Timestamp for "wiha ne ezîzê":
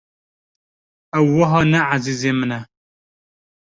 1.35-2.31